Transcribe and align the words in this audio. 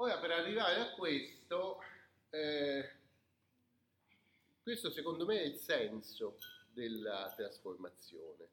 Ora, 0.00 0.16
per 0.16 0.30
arrivare 0.30 0.80
a 0.80 0.90
questo, 0.92 1.78
eh, 2.30 2.90
questo 4.62 4.88
secondo 4.88 5.26
me 5.26 5.42
è 5.42 5.44
il 5.44 5.56
senso 5.56 6.38
della 6.72 7.30
trasformazione. 7.36 8.48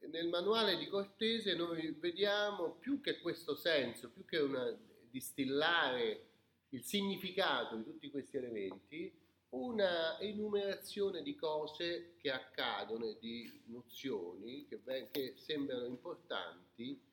Nel 0.00 0.28
manuale 0.28 0.76
di 0.76 0.88
Cortese 0.88 1.54
noi 1.54 1.92
vediamo 1.92 2.72
più 2.72 3.00
che 3.00 3.20
questo 3.20 3.56
senso, 3.56 4.10
più 4.10 4.26
che 4.26 4.40
una, 4.40 4.78
distillare 5.08 6.26
il 6.68 6.84
significato 6.84 7.76
di 7.76 7.84
tutti 7.84 8.10
questi 8.10 8.36
elementi, 8.36 9.10
una 9.50 10.20
enumerazione 10.20 11.22
di 11.22 11.34
cose 11.34 12.16
che 12.18 12.30
accadono 12.30 13.06
e 13.06 13.16
di 13.18 13.62
nozioni 13.68 14.66
che, 14.68 15.08
che 15.10 15.32
sembrano 15.38 15.86
importanti, 15.86 17.07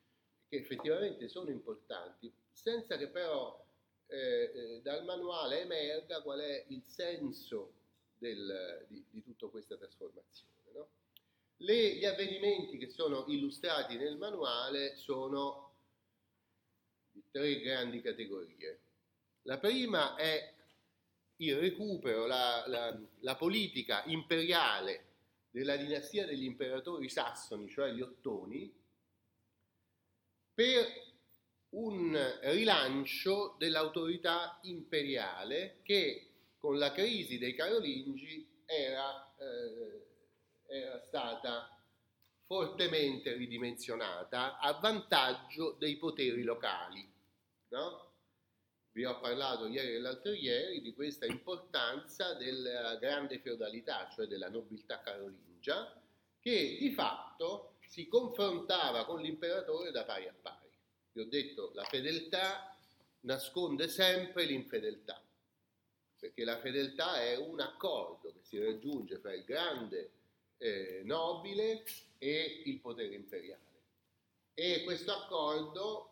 che 0.56 0.62
effettivamente 0.62 1.28
sono 1.28 1.50
importanti, 1.50 2.32
senza 2.50 2.96
che 2.96 3.08
però 3.08 3.64
eh, 4.06 4.52
eh, 4.54 4.80
dal 4.82 5.04
manuale 5.04 5.62
emerga 5.62 6.22
qual 6.22 6.40
è 6.40 6.64
il 6.68 6.82
senso 6.86 7.72
del, 8.18 8.86
di, 8.88 9.04
di, 9.10 9.22
tutta 9.22 9.48
questa 9.48 9.76
trasformazione. 9.76 10.52
No? 10.72 10.88
Le, 11.58 11.96
gli 11.96 12.04
avvenimenti 12.04 12.78
che 12.78 12.88
sono 12.88 13.24
illustrati 13.28 13.96
nel 13.96 14.16
manuale 14.16 14.96
sono 14.96 15.74
di 17.10 17.22
tre 17.30 17.60
grandi 17.60 18.00
categorie. 18.00 18.80
La 19.42 19.58
prima 19.58 20.16
è 20.16 20.54
il 21.36 21.56
recupero, 21.56 22.26
la, 22.26 22.64
la, 22.66 22.98
la 23.20 23.36
politica 23.36 24.02
imperiale 24.06 25.04
della 25.50 25.76
dinastia 25.76 26.26
degli 26.26 26.44
imperatori 26.44 27.08
sassoni, 27.08 27.68
cioè 27.68 27.92
gli 27.92 28.00
ottoni, 28.00 28.74
per 30.56 31.04
un 31.70 32.18
rilancio 32.44 33.56
dell'autorità 33.58 34.58
imperiale 34.62 35.80
che 35.82 36.30
con 36.56 36.78
la 36.78 36.92
crisi 36.92 37.36
dei 37.36 37.54
Carolingi 37.54 38.62
era, 38.64 39.34
eh, 39.36 40.74
era 40.74 40.98
stata 41.00 41.78
fortemente 42.46 43.34
ridimensionata 43.34 44.58
a 44.58 44.72
vantaggio 44.80 45.76
dei 45.78 45.96
poteri 45.98 46.42
locali. 46.42 47.06
No? 47.68 48.12
Vi 48.92 49.04
ho 49.04 49.20
parlato 49.20 49.66
ieri 49.66 49.96
e 49.96 49.98
l'altro 49.98 50.32
ieri 50.32 50.80
di 50.80 50.94
questa 50.94 51.26
importanza 51.26 52.32
della 52.32 52.96
grande 52.96 53.40
feudalità, 53.40 54.08
cioè 54.08 54.26
della 54.26 54.48
nobiltà 54.48 55.00
carolingia, 55.00 56.00
che 56.40 56.78
di 56.80 56.90
fatto 56.92 57.76
si 57.86 58.08
confrontava 58.08 59.04
con 59.04 59.20
l'imperatore 59.20 59.90
da 59.90 60.04
pari 60.04 60.28
a 60.28 60.34
pari. 60.40 60.55
Vi 61.16 61.22
ho 61.22 61.28
detto, 61.28 61.70
la 61.72 61.84
fedeltà 61.84 62.76
nasconde 63.20 63.88
sempre 63.88 64.44
l'infedeltà, 64.44 65.18
perché 66.18 66.44
la 66.44 66.60
fedeltà 66.60 67.22
è 67.22 67.38
un 67.38 67.58
accordo 67.58 68.30
che 68.34 68.42
si 68.42 68.62
raggiunge 68.62 69.16
fra 69.16 69.32
il 69.32 69.44
grande 69.44 70.10
eh, 70.58 71.00
nobile 71.04 71.84
e 72.18 72.60
il 72.66 72.80
potere 72.80 73.14
imperiale. 73.14 73.62
E 74.52 74.82
questo 74.84 75.10
accordo 75.12 76.10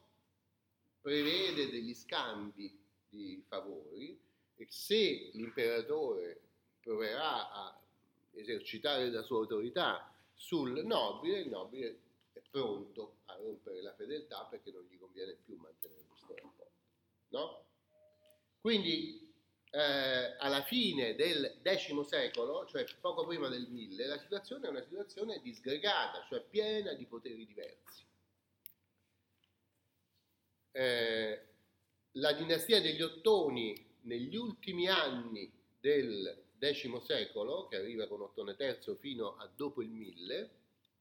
prevede 1.02 1.68
degli 1.68 1.92
scambi 1.92 2.74
di 3.06 3.44
favori 3.46 4.18
e 4.56 4.66
se 4.70 5.28
l'imperatore 5.34 6.40
proverà 6.80 7.52
a 7.52 7.78
esercitare 8.32 9.10
la 9.10 9.20
sua 9.20 9.40
autorità 9.40 10.10
sul 10.34 10.82
nobile, 10.82 11.40
il 11.40 11.50
nobile 11.50 11.98
pronto 12.54 13.16
a 13.24 13.34
rompere 13.34 13.82
la 13.82 13.92
fedeltà 13.94 14.46
perché 14.48 14.70
non 14.70 14.86
gli 14.88 14.96
conviene 14.96 15.36
più 15.44 15.56
mantenere 15.56 16.04
questo 16.06 16.36
rapporto. 16.36 16.70
No? 17.30 17.64
Quindi 18.60 19.34
eh, 19.70 20.36
alla 20.38 20.62
fine 20.62 21.16
del 21.16 21.58
X 21.64 22.00
secolo, 22.02 22.64
cioè 22.66 22.84
poco 23.00 23.26
prima 23.26 23.48
del 23.48 23.66
1000, 23.68 24.06
la 24.06 24.20
situazione 24.20 24.68
è 24.68 24.70
una 24.70 24.84
situazione 24.84 25.40
disgregata, 25.42 26.24
cioè 26.28 26.42
piena 26.42 26.92
di 26.92 27.06
poteri 27.06 27.44
diversi. 27.44 28.04
Eh, 30.70 31.40
la 32.12 32.32
dinastia 32.34 32.80
degli 32.80 33.02
Ottoni 33.02 33.74
negli 34.02 34.36
ultimi 34.36 34.86
anni 34.86 35.50
del 35.80 36.44
X 36.60 37.00
secolo, 37.00 37.66
che 37.66 37.78
arriva 37.78 38.06
con 38.06 38.20
Ottone 38.20 38.54
III 38.56 38.94
fino 38.94 39.36
a 39.38 39.50
dopo 39.52 39.82
il 39.82 39.90
1000, 39.90 40.50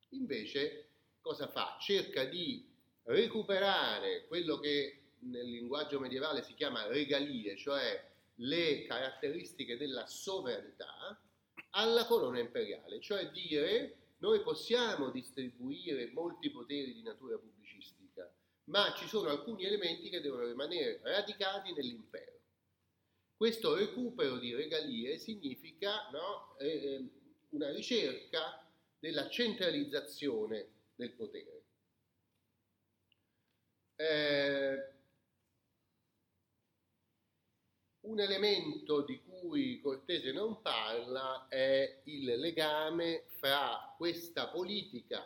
invece 0.09 0.88
cosa 1.23 1.47
fa? 1.47 1.78
Cerca 1.79 2.25
di 2.25 2.69
recuperare 3.03 4.28
quello 4.28 4.59
che 4.59 5.00
nel 5.19 5.50
linguaggio 5.50 6.00
medievale 6.00 6.44
si 6.44 6.53
chiama 6.53 6.85
regalie, 6.88 7.56
cioè 7.56 8.11
le 8.35 8.84
caratteristiche 8.85 9.78
della 9.78 10.06
sovranità 10.06 11.19
alla 11.72 12.06
corona 12.06 12.39
imperiale, 12.39 13.00
cioè 13.00 13.31
dire 13.31 14.16
noi 14.17 14.41
possiamo 14.41 15.09
distribuire 15.09 16.12
molti 16.12 16.51
poteri 16.51 16.94
di 16.94 17.01
natura 17.01 17.38
pubblicistica, 17.38 18.29
ma 18.66 18.94
ci 18.95 19.07
sono 19.07 19.29
alcuni 19.29 19.66
elementi 19.66 20.09
che 20.09 20.22
devono 20.22 20.45
rimanere 20.45 21.00
radicati 21.03 21.73
nell'impero. 21.73 22.31
Questo 23.35 23.75
recupero 23.75 24.38
di 24.38 24.53
regalie 24.53 25.17
significa 25.17 26.09
no, 26.12 26.57
eh, 26.59 26.67
eh 26.67 27.09
una 27.50 27.72
ricerca 27.72 28.66
della 28.97 29.29
centralizzazione 29.29 30.72
del 30.95 31.11
potere. 31.11 31.63
Eh, 33.95 34.93
Un 38.03 38.19
elemento 38.19 39.01
di 39.01 39.21
cui 39.23 39.79
Cortese 39.79 40.33
non 40.33 40.61
parla 40.61 41.47
è 41.47 42.01
il 42.03 42.37
legame 42.37 43.23
fra 43.37 43.93
questa 43.95 44.49
politica 44.49 45.25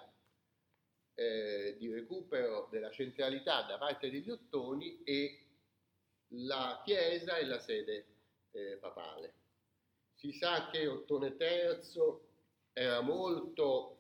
eh, 1.16 1.76
di 1.80 1.92
recupero 1.92 2.68
della 2.70 2.92
centralità 2.92 3.64
da 3.64 3.80
parte 3.80 4.12
degli 4.12 4.30
ottoni 4.30 5.02
e 5.04 5.40
la 6.34 6.84
Chiesa 6.86 7.38
e 7.38 7.46
la 7.46 7.58
sede 7.58 8.06
eh, 8.52 8.78
papale. 8.80 9.34
Si 10.14 10.32
sa 10.34 10.70
che 10.70 10.86
Ottone 10.86 11.36
III 11.36 12.20
era 12.74 13.02
molto, 13.02 13.97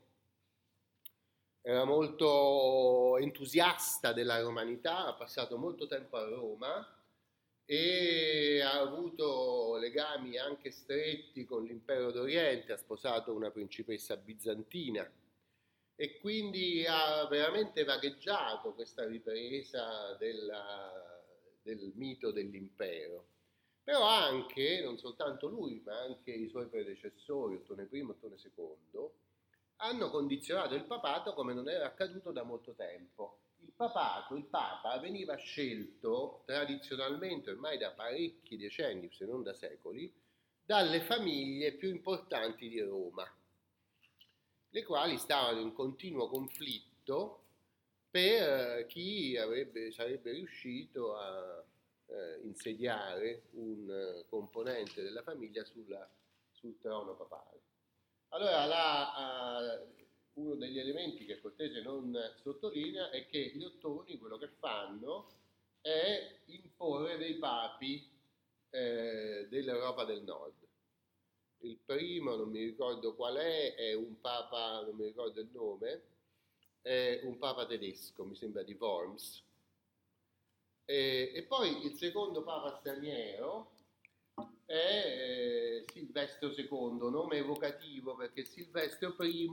era 1.67 1.83
molto 1.83 3.17
entusiasta 3.17 4.13
della 4.13 4.39
romanità, 4.39 5.05
ha 5.05 5.13
passato 5.15 5.57
molto 5.57 5.85
tempo 5.85 6.15
a 6.15 6.23
Roma 6.23 7.03
e 7.65 8.61
ha 8.61 8.79
avuto 8.79 9.75
legami 9.75 10.37
anche 10.37 10.71
stretti 10.71 11.43
con 11.43 11.65
l'impero 11.65 12.11
d'Oriente, 12.11 12.71
ha 12.71 12.77
sposato 12.77 13.33
una 13.33 13.51
principessa 13.51 14.15
bizantina 14.15 15.05
e 15.97 16.17
quindi 16.19 16.85
ha 16.87 17.27
veramente 17.27 17.83
vagheggiato 17.83 18.71
questa 18.71 19.05
ripresa 19.05 20.13
della, 20.13 21.21
del 21.61 21.91
mito 21.95 22.31
dell'impero. 22.31 23.25
Però 23.83 24.05
anche, 24.05 24.79
non 24.81 24.97
soltanto 24.97 25.49
lui, 25.49 25.81
ma 25.83 25.99
anche 25.99 26.31
i 26.31 26.47
suoi 26.47 26.67
predecessori, 26.67 27.55
Ottone 27.55 27.89
I 27.91 27.97
e 27.97 28.03
Ottone 28.03 28.35
II, 28.41 29.09
hanno 29.77 30.09
condizionato 30.09 30.75
il 30.75 30.85
papato 30.85 31.33
come 31.33 31.53
non 31.53 31.69
era 31.69 31.85
accaduto 31.85 32.31
da 32.31 32.43
molto 32.43 32.73
tempo 32.73 33.39
il 33.61 33.73
papato, 33.75 34.35
il 34.35 34.45
papa, 34.45 34.99
veniva 34.99 35.35
scelto 35.35 36.43
tradizionalmente 36.45 37.51
ormai 37.51 37.77
da 37.77 37.91
parecchi 37.91 38.57
decenni, 38.57 39.11
se 39.11 39.25
non 39.25 39.43
da 39.43 39.53
secoli, 39.53 40.11
dalle 40.63 41.01
famiglie 41.01 41.73
più 41.73 41.89
importanti 41.89 42.69
di 42.69 42.81
Roma, 42.81 43.25
le 44.69 44.83
quali 44.83 45.17
stavano 45.17 45.59
in 45.59 45.73
continuo 45.73 46.27
conflitto 46.27 47.43
per 48.09 48.85
chi 48.87 49.37
avrebbe, 49.37 49.91
sarebbe 49.91 50.31
riuscito 50.31 51.15
a 51.15 51.63
eh, 52.07 52.39
insediare 52.43 53.43
un 53.51 53.89
eh, 53.89 54.25
componente 54.27 55.03
della 55.03 55.23
famiglia 55.23 55.63
sulla, 55.63 56.07
sul 56.51 56.77
trono 56.79 57.15
papale. 57.15 57.61
Allora 58.29 58.65
la, 58.65 59.83
uh, 60.35 60.41
uno 60.41 60.55
degli 60.55 60.79
elementi 60.79 61.25
che 61.25 61.39
Cortese 61.39 61.81
non 61.81 62.13
sottolinea 62.41 63.09
è 63.09 63.25
che 63.27 63.51
gli 63.55 63.63
ottoni 63.63 64.17
quello 64.17 64.37
che 64.37 64.49
fanno 64.59 65.27
è 65.81 66.39
imporre 66.45 67.17
dei 67.17 67.35
papi 67.35 68.05
eh, 68.69 69.47
dell'Europa 69.49 70.03
del 70.03 70.21
Nord. 70.23 70.53
Il 71.59 71.77
primo, 71.83 72.35
non 72.35 72.49
mi 72.49 72.63
ricordo 72.63 73.15
qual 73.15 73.35
è, 73.37 73.73
è 73.75 73.93
un 73.93 74.19
papa, 74.19 74.81
non 74.81 74.95
mi 74.95 75.05
ricordo 75.05 75.39
il 75.39 75.49
nome, 75.51 76.01
è 76.81 77.21
un 77.23 77.37
papa 77.37 77.65
tedesco, 77.65 78.25
mi 78.25 78.35
sembra 78.35 78.61
di 78.63 78.75
Worms. 78.77 79.43
E, 80.85 81.31
e 81.33 81.43
poi 81.43 81.85
il 81.85 81.97
secondo 81.97 82.43
papa 82.43 82.77
straniero 82.79 83.71
è 84.67 84.75
eh, 84.75 85.85
Silvestro 85.91 86.49
II, 86.49 87.09
nome 87.09 87.37
evocativo 87.37 88.15
perché 88.15 88.43
Silvestro 88.43 89.15
I 89.19 89.49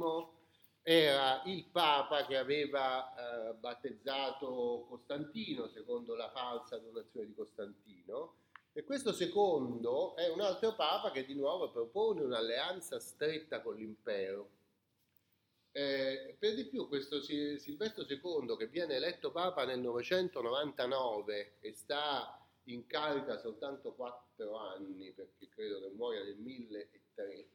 era 0.82 1.40
il 1.46 1.64
Papa 1.70 2.26
che 2.26 2.36
aveva 2.36 3.14
eh, 3.14 3.54
battezzato 3.54 4.86
Costantino, 4.88 5.68
secondo 5.68 6.14
la 6.14 6.30
falsa 6.30 6.76
donazione 6.78 7.26
di 7.26 7.34
Costantino, 7.34 8.34
e 8.72 8.82
questo 8.84 9.12
secondo 9.12 10.16
è 10.16 10.28
un 10.28 10.40
altro 10.40 10.74
Papa 10.74 11.12
che 11.12 11.24
di 11.24 11.34
nuovo 11.34 11.70
propone 11.70 12.22
un'alleanza 12.22 12.98
stretta 12.98 13.62
con 13.62 13.76
l'impero. 13.76 14.50
Eh, 15.70 16.36
per 16.38 16.54
di 16.54 16.66
più 16.66 16.86
questo 16.88 17.20
Silvestro 17.20 18.04
II 18.06 18.56
che 18.56 18.66
viene 18.66 18.94
eletto 18.94 19.30
Papa 19.30 19.64
nel 19.64 19.78
999 19.78 21.56
e 21.60 21.72
sta 21.72 22.43
in 22.64 22.86
carica 22.86 23.38
soltanto 23.38 23.92
quattro 23.92 24.56
anni, 24.56 25.12
perché 25.12 25.48
credo 25.48 25.80
che 25.80 25.90
muoia 25.94 26.22
nel 26.22 26.36
1003, 26.36 27.48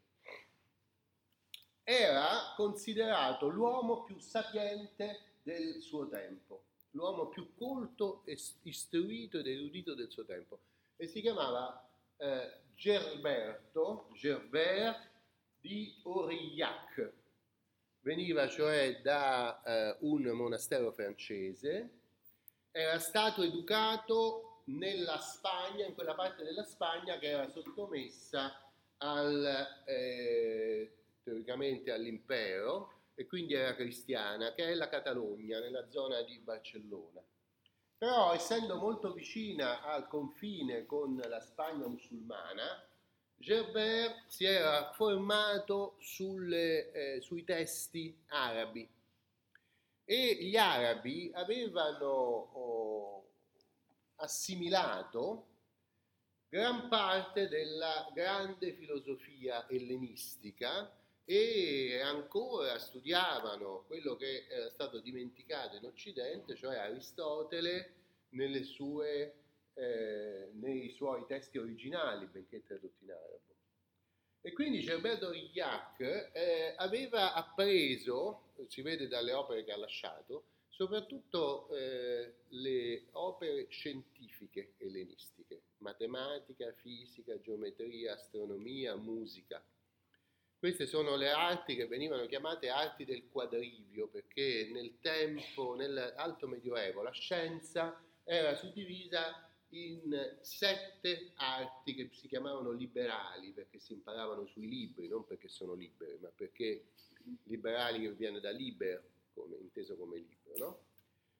era 1.83 2.53
considerato 2.55 3.47
l'uomo 3.47 4.03
più 4.03 4.19
sapiente 4.19 5.37
del 5.41 5.81
suo 5.81 6.07
tempo, 6.07 6.65
l'uomo 6.91 7.29
più 7.29 7.55
colto, 7.55 8.23
istruito 8.63 9.39
ed 9.39 9.47
erudito 9.47 9.95
del 9.95 10.11
suo 10.11 10.23
tempo. 10.23 10.59
E 10.95 11.07
si 11.07 11.21
chiamava 11.21 11.89
eh, 12.17 12.59
Gerberto, 12.75 14.09
Gerbert 14.13 15.09
di 15.59 15.99
Aurillac. 16.03 17.13
Veniva 18.01 18.47
cioè 18.47 19.01
da 19.01 19.61
eh, 19.63 19.97
un 20.01 20.23
monastero 20.29 20.91
francese, 20.91 21.89
era 22.71 22.99
stato 22.99 23.41
educato 23.41 24.48
nella 24.77 25.19
Spagna, 25.19 25.85
in 25.85 25.93
quella 25.93 26.15
parte 26.15 26.43
della 26.43 26.63
Spagna 26.63 27.17
che 27.17 27.27
era 27.27 27.49
sottomessa 27.49 28.61
al 28.97 29.83
eh, 29.85 30.93
teoricamente 31.23 31.91
all'impero 31.91 32.93
e 33.15 33.25
quindi 33.25 33.53
era 33.53 33.75
cristiana, 33.75 34.53
che 34.53 34.65
è 34.65 34.73
la 34.73 34.87
Catalogna, 34.87 35.59
nella 35.59 35.89
zona 35.89 36.21
di 36.21 36.37
Barcellona. 36.39 37.21
Però 37.97 38.33
essendo 38.33 38.77
molto 38.77 39.11
vicina 39.11 39.81
al 39.81 40.07
confine 40.07 40.85
con 40.85 41.17
la 41.17 41.41
Spagna 41.41 41.87
musulmana, 41.87 42.81
Gerbert 43.35 44.27
si 44.27 44.45
era 44.45 44.91
formato 44.93 45.95
sulle, 45.99 46.91
eh, 46.91 47.21
sui 47.21 47.43
testi 47.43 48.17
arabi 48.27 48.89
e 50.03 50.37
gli 50.41 50.57
arabi 50.57 51.31
avevano 51.33 52.07
oh, 52.07 53.28
assimilato 54.19 55.47
gran 56.49 56.87
parte 56.89 57.47
della 57.47 58.09
grande 58.13 58.73
filosofia 58.73 59.67
ellenistica 59.69 60.91
e 61.23 61.99
ancora 62.01 62.79
studiavano 62.79 63.83
quello 63.85 64.15
che 64.15 64.47
era 64.49 64.69
stato 64.69 64.99
dimenticato 64.99 65.75
in 65.75 65.85
Occidente, 65.85 66.55
cioè 66.55 66.77
Aristotele 66.77 67.93
sue, 68.63 69.35
eh, 69.75 70.49
nei 70.53 70.89
suoi 70.89 71.25
testi 71.27 71.59
originali, 71.59 72.25
benché 72.25 72.63
tradotti 72.63 73.03
in 73.03 73.11
arabo. 73.11 73.41
E 74.41 74.53
quindi 74.53 74.81
Cerberto 74.81 75.29
Rigliac 75.29 76.31
eh, 76.33 76.73
aveva 76.77 77.33
appreso, 77.33 78.53
si 78.67 78.81
vede 78.81 79.07
dalle 79.07 79.33
opere 79.33 79.63
che 79.63 79.71
ha 79.71 79.77
lasciato, 79.77 80.45
soprattutto 80.79 81.67
eh, 81.75 82.35
le 82.47 83.07
opere 83.11 83.67
scientifiche 83.67 84.75
ellenistiche, 84.77 85.63
matematica, 85.79 86.71
fisica, 86.71 87.37
geometria, 87.41 88.13
astronomia, 88.13 88.95
musica. 88.95 89.61
Queste 90.57 90.87
sono 90.87 91.17
le 91.17 91.31
arti 91.31 91.75
che 91.75 91.85
venivano 91.85 92.25
chiamate 92.27 92.69
arti 92.69 93.03
del 93.03 93.27
quadrivio, 93.29 94.07
perché 94.07 94.69
nel 94.71 94.99
tempo, 95.01 95.75
nell'alto 95.75 96.47
medioevo, 96.47 97.01
la 97.01 97.11
scienza 97.11 98.01
era 98.23 98.55
suddivisa 98.55 99.51
in 99.71 100.37
sette 100.39 101.31
arti 101.35 101.93
che 101.93 102.09
si 102.13 102.29
chiamavano 102.29 102.71
liberali, 102.71 103.51
perché 103.51 103.79
si 103.79 103.91
imparavano 103.91 104.45
sui 104.45 104.69
libri, 104.69 105.09
non 105.09 105.25
perché 105.25 105.49
sono 105.49 105.73
liberi, 105.73 106.17
ma 106.21 106.29
perché 106.33 106.85
liberali 107.43 108.07
viene 108.13 108.39
da 108.39 108.51
liber, 108.51 109.03
come, 109.41 109.57
inteso 109.57 109.95
come 109.95 110.17
libro. 110.17 110.53
No? 110.57 110.79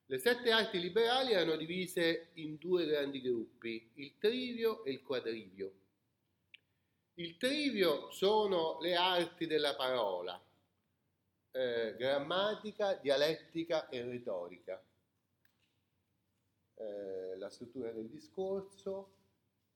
Le 0.05 0.17
sette 0.17 0.49
arti 0.51 0.79
liberali 0.79 1.33
erano 1.33 1.55
divise 1.55 2.29
in 2.35 2.57
due 2.57 2.85
grandi 2.85 3.21
gruppi, 3.21 3.91
il 3.95 4.17
trivio 4.17 4.83
e 4.83 4.91
il 4.91 5.03
quadrivio. 5.03 5.73
Il 7.15 7.37
trivio 7.37 8.09
sono 8.11 8.79
le 8.81 8.95
arti 8.95 9.45
della 9.45 9.75
parola, 9.75 10.41
eh, 11.51 11.95
grammatica, 11.97 12.95
dialettica 12.95 13.87
e 13.89 14.03
retorica. 14.03 14.83
Eh, 16.75 17.37
la 17.37 17.49
struttura 17.49 17.91
del 17.91 18.07
discorso, 18.07 19.15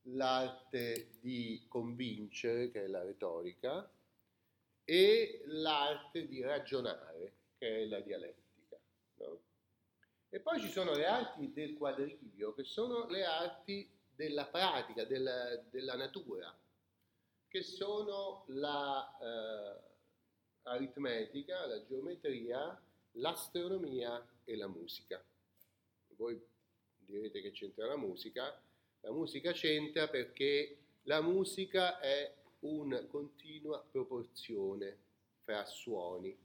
l'arte 0.08 1.18
di 1.20 1.64
convincere, 1.68 2.70
che 2.70 2.84
è 2.84 2.86
la 2.86 3.04
retorica, 3.04 3.88
e 4.84 5.42
l'arte 5.46 6.26
di 6.26 6.42
ragionare, 6.42 7.32
che 7.64 7.82
è 7.82 7.86
la 7.86 8.00
dialettica. 8.00 8.78
No? 9.16 9.40
E 10.28 10.38
poi 10.40 10.60
ci 10.60 10.68
sono 10.68 10.92
le 10.92 11.06
arti 11.06 11.50
del 11.54 11.74
quadrivio, 11.78 12.52
che 12.52 12.64
sono 12.64 13.06
le 13.08 13.24
arti 13.24 13.88
della 14.14 14.44
pratica, 14.46 15.04
della, 15.04 15.56
della 15.70 15.96
natura 15.96 16.54
che 17.48 17.62
sono 17.62 18.44
la 18.48 19.16
eh, 19.18 19.92
la 20.64 21.84
geometria, 21.86 22.82
l'astronomia 23.12 24.26
e 24.44 24.56
la 24.56 24.66
musica. 24.66 25.24
Voi 26.16 26.40
direte 26.98 27.40
che 27.40 27.52
c'entra 27.52 27.86
la 27.86 27.96
musica. 27.96 28.60
La 29.00 29.12
musica 29.12 29.52
c'entra 29.52 30.08
perché 30.08 30.78
la 31.02 31.20
musica 31.20 32.00
è 32.00 32.34
una 32.60 33.04
continua 33.04 33.84
proporzione 33.90 34.98
fra 35.42 35.64
suoni. 35.64 36.36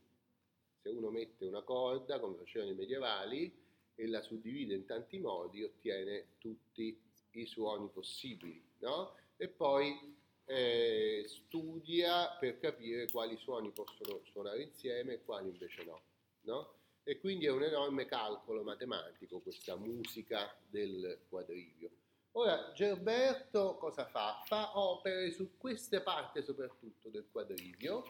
Se 0.90 0.96
uno 0.96 1.12
mette 1.12 1.46
una 1.46 1.62
corda, 1.62 2.20
come 2.20 2.36
facevano 2.36 2.72
i 2.72 2.76
medievali, 2.76 3.56
e 3.94 4.08
la 4.08 4.22
suddivide 4.22 4.74
in 4.74 4.86
tanti 4.86 5.20
modi, 5.20 5.62
ottiene 5.62 6.30
tutti 6.40 7.00
i 7.34 7.46
suoni 7.46 7.88
possibili, 7.90 8.60
no? 8.80 9.14
E 9.38 9.50
poi 9.50 10.18
eh, 10.46 11.26
studia 11.28 12.36
per 12.40 12.58
capire 12.58 13.06
quali 13.12 13.38
suoni 13.38 13.70
possono 13.70 14.22
suonare 14.24 14.64
insieme 14.64 15.14
e 15.14 15.24
quali 15.24 15.50
invece 15.50 15.84
no, 15.84 16.02
no? 16.42 16.74
E 17.04 17.20
quindi 17.20 17.46
è 17.46 17.52
un 17.52 17.62
enorme 17.62 18.06
calcolo 18.06 18.64
matematico 18.64 19.42
questa 19.42 19.76
musica 19.76 20.52
del 20.66 21.26
quadrivio. 21.30 21.92
Ora, 22.32 22.72
Gerberto 22.74 23.78
cosa 23.78 24.08
fa? 24.08 24.42
Fa 24.46 24.80
opere 24.80 25.32
su 25.32 25.56
queste 25.58 26.02
parti 26.02 26.42
soprattutto 26.42 27.10
del 27.10 27.28
quadrivio, 27.32 28.10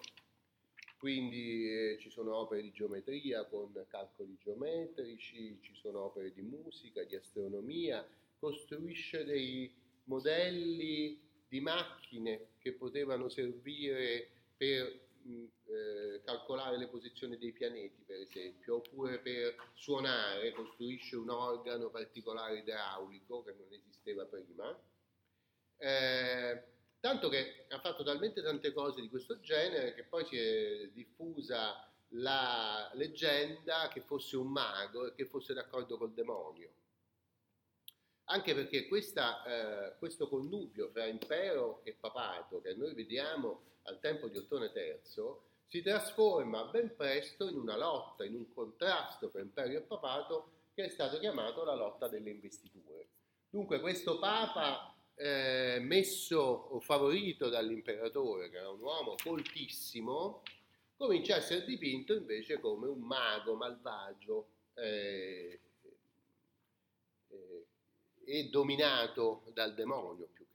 quindi 1.00 1.72
eh, 1.72 1.98
ci 2.00 2.10
sono 2.10 2.36
opere 2.36 2.62
di 2.62 2.72
geometria 2.72 3.46
con 3.46 3.72
calcoli 3.88 4.38
geometrici, 4.38 5.58
ci 5.62 5.74
sono 5.76 6.04
opere 6.04 6.34
di 6.34 6.42
musica, 6.42 7.04
di 7.04 7.16
astronomia, 7.16 8.06
costruisce 8.38 9.24
dei 9.24 9.74
modelli 10.04 11.18
di 11.48 11.62
macchine 11.62 12.50
che 12.60 12.74
potevano 12.74 13.30
servire 13.30 14.30
per 14.58 15.08
mh, 15.24 15.46
eh, 15.68 16.22
calcolare 16.26 16.78
le 16.78 16.88
posizioni 16.88 17.38
dei 17.38 17.54
pianeti, 17.54 18.04
per 18.06 18.20
esempio, 18.20 18.76
oppure 18.76 19.20
per 19.20 19.56
suonare, 19.76 20.52
costruisce 20.52 21.16
un 21.16 21.30
organo 21.30 21.90
particolare 21.90 22.60
idraulico 22.60 23.42
che 23.44 23.54
non 23.54 23.72
esisteva 23.72 24.26
prima. 24.26 24.78
Eh, 25.78 26.64
tanto 27.00 27.30
che 27.30 27.66
ha 27.70 27.80
fatto 27.80 28.04
talmente 28.04 28.42
tante 28.42 28.74
cose 28.74 29.02
di 29.02 29.10
questo 29.10 29.40
genere 29.40 29.94
che 29.94 30.04
poi 30.04 30.26
si 30.26 30.38
è 30.38 30.90
diffusa 30.94 31.88
la 32.14 32.90
leggenda 32.94 33.88
che 33.88 34.02
fosse 34.02 34.36
un 34.36 34.48
mago 34.48 35.08
e 35.08 35.14
che 35.14 35.26
fosse 35.26 35.54
d'accordo 35.54 35.98
col 35.98 36.14
demonio 36.14 36.72
anche 38.32 38.54
perché 38.54 38.88
questa, 38.88 39.44
eh, 39.44 39.98
questo 39.98 40.28
connubio 40.28 40.90
fra 40.90 41.06
impero 41.06 41.82
e 41.84 41.96
papato 42.00 42.62
che 42.62 42.74
noi 42.76 42.94
vediamo 42.94 43.62
al 43.84 44.00
tempo 44.00 44.28
di 44.28 44.38
Ottone 44.38 44.72
III 44.74 45.02
si 45.66 45.82
trasforma 45.82 46.66
ben 46.66 46.96
presto 46.96 47.48
in 47.48 47.58
una 47.58 47.78
lotta, 47.78 48.26
in 48.26 48.36
un 48.36 48.52
contrasto 48.54 49.30
fra 49.30 49.42
imperio 49.42 49.80
e 49.80 49.82
papato 49.82 50.52
che 50.74 50.86
è 50.86 50.90
stato 50.90 51.20
chiamato 51.20 51.64
la 51.64 51.76
lotta 51.76 52.08
delle 52.08 52.30
investiture. 52.30 53.08
Dunque 53.50 53.80
questo 53.80 54.20
papa 54.20 54.96
eh, 55.22 55.80
messo 55.82 56.40
o 56.40 56.80
favorito 56.80 57.50
dall'imperatore, 57.50 58.50
che 58.50 58.58
era 58.58 58.70
un 58.70 58.80
uomo 58.80 59.16
coltissimo, 59.22 60.44
comincia 60.96 61.36
a 61.36 61.38
essere 61.40 61.66
dipinto 61.66 62.14
invece 62.14 62.60
come 62.62 62.88
un 62.88 63.02
mago 63.02 63.56
malvagio 63.56 64.48
eh, 64.76 65.60
e 68.24 68.50
dominato 68.50 69.44
dal 69.54 69.74
demonio 69.74 70.30
più 70.32 70.46